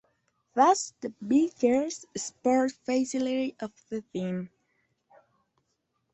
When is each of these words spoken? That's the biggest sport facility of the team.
That's 0.55 0.95
the 1.01 1.09
biggest 1.09 2.07
sport 2.17 2.71
facility 2.71 3.55
of 3.61 3.71
the 3.89 4.01
team. 4.01 4.49